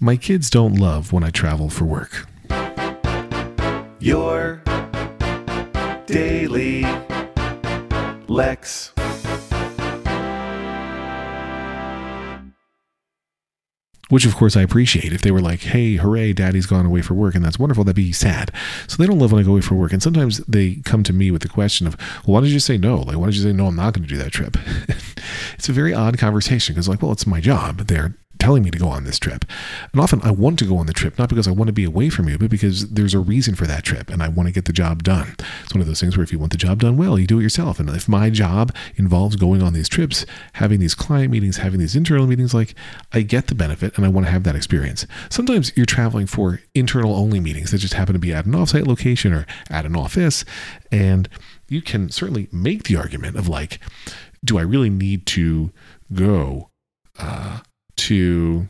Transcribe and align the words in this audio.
My 0.00 0.16
kids 0.16 0.50
don't 0.50 0.74
love 0.74 1.12
when 1.12 1.22
I 1.22 1.30
travel 1.30 1.70
for 1.70 1.84
work. 1.84 2.26
Your 4.00 4.60
daily 6.06 6.82
Lex. 8.26 8.92
Which, 14.10 14.26
of 14.26 14.34
course, 14.36 14.56
I 14.56 14.62
appreciate. 14.62 15.12
If 15.12 15.22
they 15.22 15.30
were 15.30 15.40
like, 15.40 15.60
hey, 15.60 15.96
hooray, 15.96 16.32
daddy's 16.32 16.66
gone 16.66 16.86
away 16.86 17.00
for 17.00 17.14
work, 17.14 17.34
and 17.34 17.44
that's 17.44 17.58
wonderful, 17.58 17.84
that'd 17.84 17.96
be 17.96 18.12
sad. 18.12 18.50
So 18.86 18.96
they 18.96 19.06
don't 19.06 19.18
love 19.18 19.32
when 19.32 19.40
I 19.40 19.44
go 19.44 19.52
away 19.52 19.60
for 19.60 19.76
work. 19.76 19.92
And 19.92 20.02
sometimes 20.02 20.38
they 20.46 20.76
come 20.84 21.02
to 21.04 21.12
me 21.12 21.30
with 21.30 21.42
the 21.42 21.48
question 21.48 21.86
of, 21.86 21.96
well, 22.26 22.34
why 22.34 22.40
did 22.40 22.50
you 22.50 22.60
say 22.60 22.76
no? 22.76 22.96
Like, 22.98 23.16
why 23.16 23.26
did 23.26 23.36
you 23.36 23.42
say, 23.42 23.52
no, 23.52 23.68
I'm 23.68 23.76
not 23.76 23.94
going 23.94 24.06
to 24.06 24.14
do 24.14 24.18
that 24.18 24.32
trip? 24.32 24.56
it's 25.54 25.68
a 25.68 25.72
very 25.72 25.94
odd 25.94 26.18
conversation 26.18 26.74
because, 26.74 26.88
like, 26.88 27.00
well, 27.00 27.12
it's 27.12 27.26
my 27.26 27.40
job. 27.40 27.78
They're 27.86 28.16
telling 28.44 28.62
me 28.62 28.70
to 28.70 28.78
go 28.78 28.88
on 28.88 29.04
this 29.04 29.18
trip. 29.18 29.46
And 29.90 30.00
often 30.02 30.20
I 30.22 30.30
want 30.30 30.58
to 30.58 30.66
go 30.66 30.76
on 30.76 30.84
the 30.84 30.92
trip, 30.92 31.18
not 31.18 31.30
because 31.30 31.48
I 31.48 31.50
want 31.50 31.68
to 31.68 31.72
be 31.72 31.84
away 31.84 32.10
from 32.10 32.28
you, 32.28 32.36
but 32.36 32.50
because 32.50 32.90
there's 32.90 33.14
a 33.14 33.18
reason 33.18 33.54
for 33.54 33.66
that 33.66 33.84
trip 33.84 34.10
and 34.10 34.22
I 34.22 34.28
want 34.28 34.48
to 34.48 34.52
get 34.52 34.66
the 34.66 34.72
job 34.72 35.02
done. 35.02 35.34
It's 35.62 35.72
one 35.72 35.80
of 35.80 35.86
those 35.86 35.98
things 35.98 36.14
where 36.14 36.24
if 36.24 36.30
you 36.30 36.38
want 36.38 36.52
the 36.52 36.58
job 36.58 36.80
done 36.80 36.98
well, 36.98 37.18
you 37.18 37.26
do 37.26 37.40
it 37.40 37.42
yourself. 37.42 37.80
And 37.80 37.88
if 37.88 38.06
my 38.06 38.28
job 38.28 38.70
involves 38.96 39.36
going 39.36 39.62
on 39.62 39.72
these 39.72 39.88
trips, 39.88 40.26
having 40.52 40.78
these 40.78 40.94
client 40.94 41.30
meetings, 41.30 41.56
having 41.56 41.80
these 41.80 41.96
internal 41.96 42.26
meetings, 42.26 42.52
like 42.52 42.74
I 43.14 43.22
get 43.22 43.46
the 43.46 43.54
benefit 43.54 43.96
and 43.96 44.04
I 44.04 44.10
want 44.10 44.26
to 44.26 44.32
have 44.32 44.42
that 44.42 44.56
experience. 44.56 45.06
Sometimes 45.30 45.72
you're 45.74 45.86
traveling 45.86 46.26
for 46.26 46.60
internal 46.74 47.16
only 47.16 47.40
meetings 47.40 47.70
that 47.70 47.78
just 47.78 47.94
happen 47.94 48.12
to 48.12 48.18
be 48.18 48.34
at 48.34 48.44
an 48.44 48.52
offsite 48.52 48.86
location 48.86 49.32
or 49.32 49.46
at 49.70 49.86
an 49.86 49.96
office. 49.96 50.44
And 50.92 51.30
you 51.70 51.80
can 51.80 52.10
certainly 52.10 52.48
make 52.52 52.82
the 52.82 52.96
argument 52.96 53.38
of 53.38 53.48
like, 53.48 53.80
do 54.44 54.58
I 54.58 54.62
really 54.62 54.90
need 54.90 55.24
to 55.28 55.72
go 56.12 56.68
uh, 57.18 57.60
to 57.96 58.68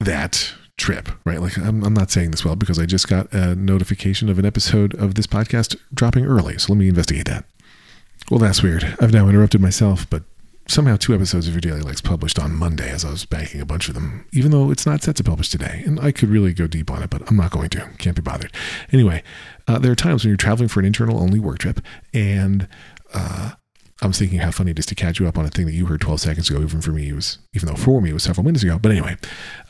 that 0.00 0.54
trip, 0.76 1.10
right? 1.24 1.40
Like, 1.40 1.58
I'm, 1.58 1.84
I'm 1.84 1.94
not 1.94 2.10
saying 2.10 2.30
this 2.30 2.44
well 2.44 2.56
because 2.56 2.78
I 2.78 2.86
just 2.86 3.08
got 3.08 3.32
a 3.32 3.54
notification 3.54 4.28
of 4.28 4.38
an 4.38 4.46
episode 4.46 4.94
of 4.94 5.14
this 5.14 5.26
podcast 5.26 5.76
dropping 5.92 6.24
early. 6.24 6.58
So 6.58 6.72
let 6.72 6.78
me 6.78 6.88
investigate 6.88 7.26
that. 7.26 7.44
Well, 8.30 8.40
that's 8.40 8.62
weird. 8.62 8.96
I've 9.00 9.12
now 9.12 9.28
interrupted 9.28 9.60
myself, 9.60 10.08
but 10.08 10.22
somehow 10.70 10.96
two 10.96 11.14
episodes 11.14 11.48
of 11.48 11.54
your 11.54 11.60
daily 11.60 11.80
Lex 11.80 12.00
published 12.00 12.38
on 12.38 12.54
monday 12.54 12.88
as 12.90 13.04
i 13.04 13.10
was 13.10 13.24
banking 13.24 13.60
a 13.60 13.66
bunch 13.66 13.88
of 13.88 13.94
them 13.94 14.24
even 14.32 14.52
though 14.52 14.70
it's 14.70 14.86
not 14.86 15.02
set 15.02 15.16
to 15.16 15.24
publish 15.24 15.48
today 15.48 15.82
and 15.84 15.98
i 15.98 16.12
could 16.12 16.28
really 16.28 16.52
go 16.52 16.68
deep 16.68 16.90
on 16.92 17.02
it 17.02 17.10
but 17.10 17.28
i'm 17.28 17.36
not 17.36 17.50
going 17.50 17.68
to 17.68 17.88
can't 17.98 18.14
be 18.14 18.22
bothered 18.22 18.52
anyway 18.92 19.20
uh, 19.66 19.78
there 19.78 19.90
are 19.90 19.96
times 19.96 20.22
when 20.22 20.28
you're 20.28 20.36
traveling 20.36 20.68
for 20.68 20.78
an 20.78 20.86
internal 20.86 21.18
only 21.20 21.40
work 21.40 21.58
trip 21.58 21.80
and 22.14 22.68
uh, 23.12 23.52
I 24.02 24.06
was 24.06 24.18
thinking 24.18 24.38
how 24.38 24.50
funny 24.50 24.70
it 24.70 24.78
is 24.78 24.86
to 24.86 24.94
catch 24.94 25.20
you 25.20 25.28
up 25.28 25.36
on 25.36 25.44
a 25.44 25.50
thing 25.50 25.66
that 25.66 25.72
you 25.72 25.84
heard 25.84 26.00
12 26.00 26.20
seconds 26.20 26.48
ago. 26.48 26.62
Even 26.62 26.80
for 26.80 26.90
me, 26.90 27.10
it 27.10 27.14
was, 27.14 27.38
even 27.52 27.68
though 27.68 27.74
for 27.74 28.00
me 28.00 28.10
it 28.10 28.12
was 28.14 28.22
several 28.22 28.44
minutes 28.44 28.62
ago. 28.62 28.78
But 28.78 28.92
anyway, 28.92 29.16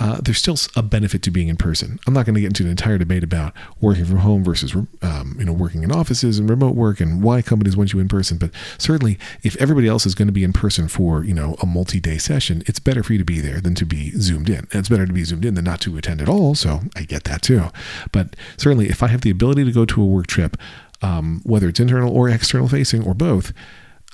uh, 0.00 0.20
there's 0.20 0.38
still 0.38 0.56
a 0.74 0.82
benefit 0.82 1.22
to 1.22 1.30
being 1.30 1.46
in 1.46 1.56
person. 1.56 2.00
I'm 2.06 2.12
not 2.12 2.26
going 2.26 2.34
to 2.34 2.40
get 2.40 2.48
into 2.48 2.64
an 2.64 2.70
entire 2.70 2.98
debate 2.98 3.22
about 3.22 3.52
working 3.80 4.04
from 4.04 4.18
home 4.18 4.42
versus, 4.42 4.74
um, 4.74 5.36
you 5.38 5.44
know, 5.44 5.52
working 5.52 5.84
in 5.84 5.92
offices 5.92 6.40
and 6.40 6.50
remote 6.50 6.74
work 6.74 6.98
and 6.98 7.22
why 7.22 7.40
companies 7.40 7.76
want 7.76 7.92
you 7.92 8.00
in 8.00 8.08
person. 8.08 8.36
But 8.36 8.50
certainly, 8.78 9.16
if 9.44 9.56
everybody 9.58 9.86
else 9.86 10.06
is 10.06 10.16
going 10.16 10.28
to 10.28 10.32
be 10.32 10.42
in 10.42 10.52
person 10.52 10.88
for, 10.88 11.22
you 11.22 11.34
know, 11.34 11.54
a 11.62 11.66
multi-day 11.66 12.18
session, 12.18 12.64
it's 12.66 12.80
better 12.80 13.04
for 13.04 13.12
you 13.12 13.18
to 13.20 13.24
be 13.24 13.40
there 13.40 13.60
than 13.60 13.76
to 13.76 13.86
be 13.86 14.10
zoomed 14.12 14.48
in. 14.48 14.58
And 14.58 14.74
it's 14.74 14.88
better 14.88 15.06
to 15.06 15.12
be 15.12 15.22
zoomed 15.22 15.44
in 15.44 15.54
than 15.54 15.64
not 15.64 15.80
to 15.82 15.96
attend 15.96 16.20
at 16.20 16.28
all. 16.28 16.56
So 16.56 16.80
I 16.96 17.02
get 17.02 17.24
that 17.24 17.42
too. 17.42 17.66
But 18.10 18.34
certainly, 18.56 18.88
if 18.88 19.04
I 19.04 19.06
have 19.06 19.20
the 19.20 19.30
ability 19.30 19.64
to 19.64 19.72
go 19.72 19.84
to 19.84 20.02
a 20.02 20.06
work 20.06 20.26
trip, 20.26 20.56
um, 21.00 21.42
whether 21.44 21.68
it's 21.68 21.78
internal 21.78 22.12
or 22.12 22.28
external 22.28 22.68
facing 22.68 23.04
or 23.04 23.14
both, 23.14 23.52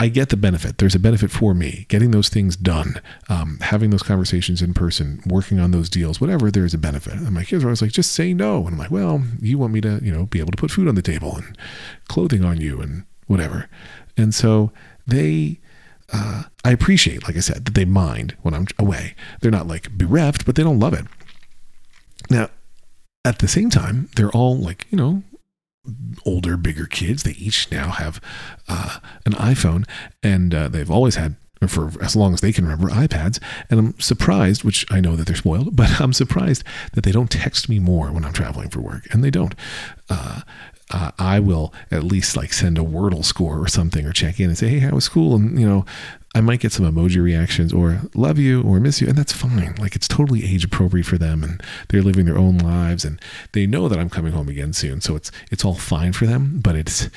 I 0.00 0.08
get 0.08 0.28
the 0.28 0.36
benefit. 0.36 0.78
There's 0.78 0.94
a 0.94 1.00
benefit 1.00 1.30
for 1.30 1.54
me 1.54 1.86
getting 1.88 2.12
those 2.12 2.28
things 2.28 2.56
done, 2.56 3.00
um, 3.28 3.58
having 3.62 3.90
those 3.90 4.02
conversations 4.02 4.62
in 4.62 4.72
person, 4.72 5.20
working 5.26 5.58
on 5.58 5.72
those 5.72 5.90
deals, 5.90 6.20
whatever. 6.20 6.50
There's 6.50 6.74
a 6.74 6.78
benefit. 6.78 7.14
And 7.14 7.32
my 7.32 7.42
kids 7.42 7.64
are 7.64 7.66
always 7.66 7.82
like, 7.82 7.90
just 7.90 8.12
say 8.12 8.32
no. 8.32 8.58
And 8.58 8.74
I'm 8.74 8.78
like, 8.78 8.92
well, 8.92 9.24
you 9.40 9.58
want 9.58 9.72
me 9.72 9.80
to, 9.80 9.98
you 10.00 10.12
know, 10.12 10.26
be 10.26 10.38
able 10.38 10.52
to 10.52 10.56
put 10.56 10.70
food 10.70 10.86
on 10.86 10.94
the 10.94 11.02
table 11.02 11.34
and 11.36 11.58
clothing 12.06 12.44
on 12.44 12.60
you 12.60 12.80
and 12.80 13.04
whatever. 13.26 13.68
And 14.16 14.32
so 14.32 14.70
they, 15.04 15.58
uh, 16.12 16.44
I 16.64 16.70
appreciate, 16.70 17.24
like 17.24 17.36
I 17.36 17.40
said, 17.40 17.64
that 17.64 17.74
they 17.74 17.84
mind 17.84 18.36
when 18.42 18.54
I'm 18.54 18.66
away. 18.78 19.16
They're 19.40 19.50
not 19.50 19.66
like 19.66 19.90
bereft, 19.90 20.46
but 20.46 20.54
they 20.54 20.62
don't 20.62 20.78
love 20.78 20.94
it. 20.94 21.06
Now, 22.30 22.50
at 23.24 23.40
the 23.40 23.48
same 23.48 23.68
time, 23.68 24.08
they're 24.14 24.30
all 24.30 24.56
like, 24.56 24.86
you 24.90 24.96
know, 24.96 25.24
older, 26.24 26.56
bigger 26.56 26.86
kids. 26.86 27.22
They 27.22 27.32
each 27.32 27.70
now 27.70 27.90
have 27.90 28.20
uh, 28.68 28.98
an 29.26 29.32
iPhone, 29.32 29.86
and 30.22 30.54
uh, 30.54 30.68
they've 30.68 30.90
always 30.90 31.16
had 31.16 31.36
for 31.66 31.90
as 32.00 32.14
long 32.14 32.34
as 32.34 32.40
they 32.40 32.52
can 32.52 32.64
remember 32.64 32.88
iPads. 32.88 33.42
And 33.68 33.80
I'm 33.80 34.00
surprised, 34.00 34.62
which 34.62 34.86
I 34.90 35.00
know 35.00 35.16
that 35.16 35.26
they're 35.26 35.36
spoiled, 35.36 35.74
but 35.76 36.00
I'm 36.00 36.12
surprised 36.12 36.62
that 36.92 37.02
they 37.02 37.12
don't 37.12 37.30
text 37.30 37.68
me 37.68 37.78
more 37.78 38.12
when 38.12 38.24
I'm 38.24 38.32
traveling 38.32 38.70
for 38.70 38.80
work, 38.80 39.12
and 39.12 39.24
they 39.24 39.30
don't. 39.30 39.54
Uh, 40.08 40.42
uh, 40.90 41.10
I 41.18 41.38
will 41.38 41.74
at 41.90 42.02
least 42.02 42.36
like 42.36 42.52
send 42.52 42.78
a 42.78 42.82
Wordle 42.82 43.24
score 43.24 43.60
or 43.60 43.68
something 43.68 44.06
or 44.06 44.12
check 44.12 44.40
in 44.40 44.48
and 44.48 44.56
say, 44.56 44.68
hey, 44.68 44.78
how 44.78 44.94
was 44.94 45.04
school? 45.04 45.34
And, 45.34 45.60
you 45.60 45.68
know, 45.68 45.84
I 46.34 46.42
might 46.42 46.60
get 46.60 46.72
some 46.72 46.84
emoji 46.84 47.22
reactions 47.22 47.72
or 47.72 48.02
love 48.14 48.38
you 48.38 48.62
or 48.62 48.78
miss 48.80 49.00
you, 49.00 49.08
and 49.08 49.16
that's 49.16 49.32
fine. 49.32 49.74
Like 49.78 49.96
it's 49.96 50.06
totally 50.06 50.44
age 50.44 50.62
appropriate 50.62 51.06
for 51.06 51.16
them, 51.16 51.42
and 51.42 51.62
they're 51.88 52.02
living 52.02 52.26
their 52.26 52.36
own 52.36 52.58
lives, 52.58 53.04
and 53.04 53.18
they 53.52 53.66
know 53.66 53.88
that 53.88 53.98
I'm 53.98 54.10
coming 54.10 54.32
home 54.32 54.48
again 54.48 54.74
soon, 54.74 55.00
so 55.00 55.16
it's 55.16 55.32
it's 55.50 55.64
all 55.64 55.74
fine 55.74 56.12
for 56.12 56.26
them. 56.26 56.60
But 56.60 56.76
it's 56.76 57.08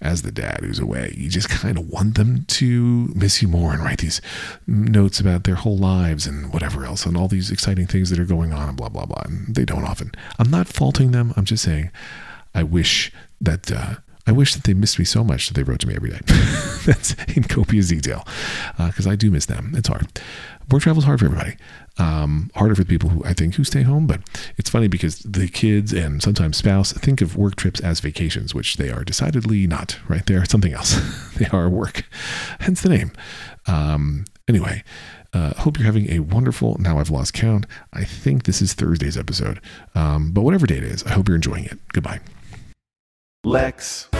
as 0.00 0.22
the 0.22 0.30
dad 0.30 0.60
who's 0.60 0.78
away, 0.78 1.12
you 1.16 1.28
just 1.28 1.48
kind 1.48 1.78
of 1.78 1.88
want 1.88 2.14
them 2.14 2.44
to 2.46 3.12
miss 3.14 3.42
you 3.42 3.48
more 3.48 3.72
and 3.72 3.82
write 3.82 3.98
these 3.98 4.20
notes 4.68 5.18
about 5.18 5.44
their 5.44 5.56
whole 5.56 5.76
lives 5.76 6.26
and 6.26 6.52
whatever 6.52 6.84
else, 6.84 7.04
and 7.04 7.16
all 7.16 7.28
these 7.28 7.50
exciting 7.50 7.88
things 7.88 8.08
that 8.10 8.20
are 8.20 8.24
going 8.24 8.52
on, 8.52 8.68
and 8.68 8.76
blah 8.76 8.88
blah 8.88 9.04
blah. 9.04 9.22
And 9.24 9.52
they 9.54 9.64
don't 9.64 9.84
often. 9.84 10.12
I'm 10.38 10.50
not 10.50 10.68
faulting 10.68 11.10
them. 11.10 11.34
I'm 11.36 11.44
just 11.44 11.64
saying, 11.64 11.90
I 12.54 12.62
wish 12.62 13.12
that. 13.40 13.70
Uh, 13.72 13.96
I 14.26 14.32
wish 14.32 14.54
that 14.54 14.64
they 14.64 14.74
missed 14.74 14.98
me 14.98 15.04
so 15.04 15.24
much 15.24 15.48
that 15.48 15.54
they 15.54 15.62
wrote 15.62 15.80
to 15.80 15.88
me 15.88 15.94
every 15.94 16.10
day. 16.10 16.20
That's 16.86 17.14
in 17.34 17.44
copious 17.44 17.88
detail 17.88 18.26
because 18.76 19.06
uh, 19.06 19.10
I 19.10 19.16
do 19.16 19.30
miss 19.30 19.46
them. 19.46 19.72
It's 19.76 19.88
hard. 19.88 20.08
Work 20.70 20.82
travel 20.82 21.00
is 21.00 21.04
hard 21.06 21.18
for 21.18 21.26
everybody. 21.26 21.56
Um, 21.98 22.50
harder 22.54 22.74
for 22.74 22.84
the 22.84 22.88
people 22.88 23.10
who 23.10 23.24
I 23.24 23.32
think 23.32 23.56
who 23.56 23.64
stay 23.64 23.82
home, 23.82 24.06
but 24.06 24.20
it's 24.56 24.70
funny 24.70 24.88
because 24.88 25.18
the 25.20 25.48
kids 25.48 25.92
and 25.92 26.22
sometimes 26.22 26.56
spouse 26.56 26.92
think 26.92 27.20
of 27.20 27.36
work 27.36 27.56
trips 27.56 27.80
as 27.80 28.00
vacations, 28.00 28.54
which 28.54 28.76
they 28.76 28.90
are 28.90 29.04
decidedly 29.04 29.66
not. 29.66 29.98
Right? 30.08 30.24
They 30.24 30.34
are 30.34 30.44
something 30.44 30.72
else. 30.72 31.00
they 31.36 31.46
are 31.46 31.68
work, 31.68 32.04
hence 32.60 32.82
the 32.82 32.90
name. 32.90 33.12
Um, 33.66 34.24
anyway. 34.48 34.82
Uh, 35.32 35.54
hope 35.60 35.78
you're 35.78 35.86
having 35.86 36.10
a 36.10 36.18
wonderful. 36.18 36.76
Now 36.80 36.98
I've 36.98 37.08
lost 37.08 37.34
count. 37.34 37.64
I 37.92 38.02
think 38.02 38.46
this 38.46 38.60
is 38.60 38.74
Thursday's 38.74 39.16
episode, 39.16 39.60
um, 39.94 40.32
but 40.32 40.40
whatever 40.40 40.66
day 40.66 40.78
it 40.78 40.82
is, 40.82 41.04
I 41.04 41.12
hope 41.12 41.28
you're 41.28 41.36
enjoying 41.36 41.66
it. 41.66 41.78
Goodbye. 41.92 42.18
Lex. 43.42 44.10